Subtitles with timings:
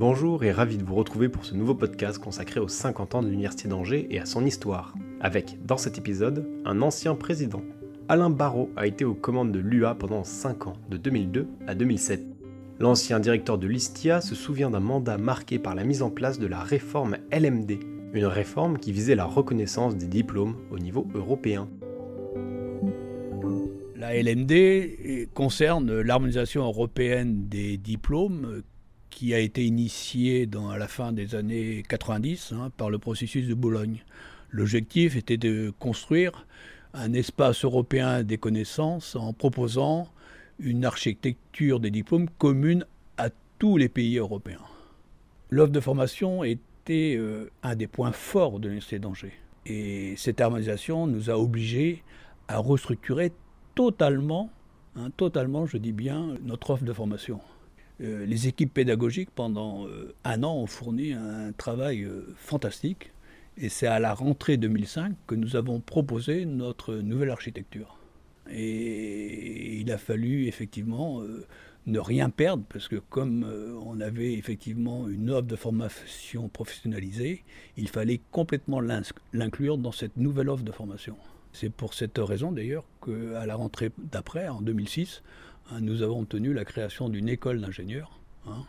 [0.00, 3.28] Bonjour et ravi de vous retrouver pour ce nouveau podcast consacré aux 50 ans de
[3.28, 4.94] l'Université d'Angers et à son histoire.
[5.20, 7.60] Avec, dans cet épisode, un ancien président.
[8.08, 12.22] Alain Barrault a été aux commandes de l'UA pendant 5 ans, de 2002 à 2007.
[12.78, 16.46] L'ancien directeur de l'ISTIA se souvient d'un mandat marqué par la mise en place de
[16.46, 17.72] la réforme LMD,
[18.14, 21.68] une réforme qui visait la reconnaissance des diplômes au niveau européen.
[23.96, 28.62] La LMD concerne l'harmonisation européenne des diplômes
[29.10, 33.54] qui a été initiée à la fin des années 90 hein, par le processus de
[33.54, 34.04] Bologne.
[34.50, 36.46] L'objectif était de construire
[36.94, 40.08] un espace européen des connaissances en proposant
[40.58, 42.84] une architecture des diplômes commune
[43.16, 44.64] à tous les pays européens.
[45.50, 49.34] L'offre de formation était euh, un des points forts de l'Université d'Angers.
[49.66, 52.02] Et cette harmonisation nous a obligés
[52.48, 53.32] à restructurer
[53.74, 54.50] totalement,
[54.96, 57.40] hein, totalement, je dis bien, notre offre de formation.
[58.00, 63.12] Euh, les équipes pédagogiques, pendant euh, un an, ont fourni un travail fantastique.
[63.56, 68.00] Et c'est à la rentrée 2005 que nous avons proposé notre nouvelle architecture.
[68.50, 71.46] Et il a fallu effectivement euh,
[71.86, 77.44] ne rien perdre, parce que comme euh, on avait effectivement une offre de formation professionnalisée,
[77.76, 81.16] il fallait complètement l'inclure dans cette nouvelle offre de formation.
[81.52, 85.26] C'est pour cette raison d'ailleurs qu'à la rentrée d'après, en 2006, hein,
[85.80, 88.18] nous avons obtenu la création d'une école d'ingénieurs.
[88.46, 88.64] Hein,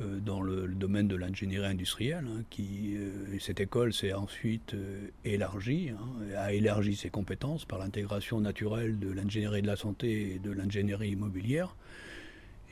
[0.00, 2.24] euh, dans le, domaine de l'ingénierie industrielle.
[2.26, 8.40] Hein, euh, cette école s'est ensuite euh, élargie, hein, a élargi ses compétences par l'intégration
[8.40, 11.74] naturelle de l'ingénierie de la santé et de l'ingénierie immobilière.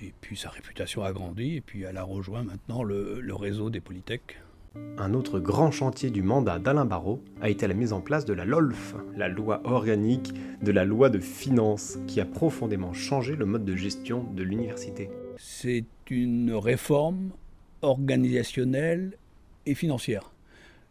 [0.01, 3.69] Et puis sa réputation a grandi, et puis elle a rejoint maintenant le, le réseau
[3.69, 4.39] des Polytech.
[5.01, 8.33] Un autre grand chantier du mandat d'Alain Barrault a été la mise en place de
[8.33, 13.47] la LOLF, la loi organique de la loi de finances, qui a profondément changé le
[13.47, 15.09] mode de gestion de l'université.
[15.37, 17.31] C'est une réforme
[17.83, 19.17] organisationnelle
[19.67, 20.33] et financière.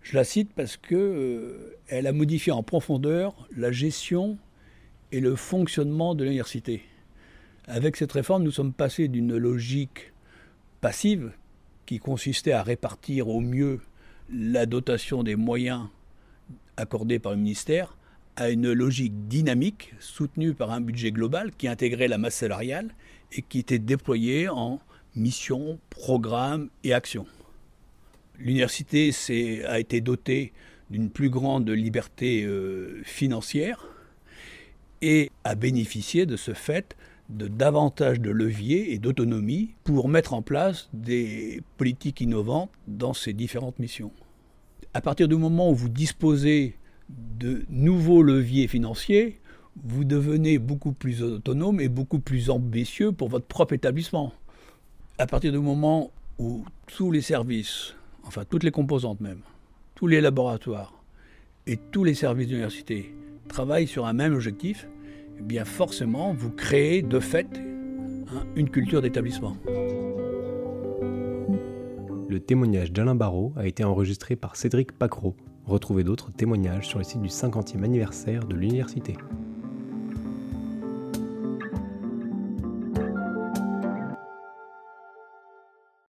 [0.02, 4.38] Je la cite parce qu'elle euh, a modifié en profondeur la gestion
[5.12, 6.82] et le fonctionnement de l'université.
[7.66, 10.14] Avec cette réforme, nous sommes passés d'une logique
[10.80, 11.34] passive
[11.88, 13.80] qui consistait à répartir au mieux
[14.32, 15.88] la dotation des moyens
[16.76, 17.98] accordés par le ministère
[18.36, 22.94] à une logique dynamique soutenue par un budget global qui intégrait la masse salariale
[23.32, 24.80] et qui était déployée en
[25.16, 27.26] mission, programme et action.
[28.38, 29.12] L'université
[29.66, 30.54] a été dotée
[30.92, 33.88] d'une plus grande liberté euh, financière
[35.02, 36.96] et a bénéficié de ce fait
[37.30, 43.34] de davantage de leviers et d'autonomie pour mettre en place des politiques innovantes dans ces
[43.34, 44.12] différentes missions.
[44.94, 46.76] À partir du moment où vous disposez
[47.10, 49.40] de nouveaux leviers financiers,
[49.84, 54.34] vous devenez beaucoup plus autonome et beaucoup plus ambitieux pour votre propre établissement
[55.20, 59.42] à partir du moment où tous les services, enfin toutes les composantes même,
[59.96, 60.94] tous les laboratoires
[61.66, 63.16] et tous les services d'université
[63.48, 64.88] travaillent sur un même objectif,
[65.40, 67.48] eh bien forcément vous créez de fait
[68.56, 69.56] une culture d'établissement.
[72.30, 75.36] Le témoignage d'Alain Barrault a été enregistré par Cédric Pacro.
[75.66, 79.16] Retrouvez d'autres témoignages sur le site du 50e anniversaire de l'université.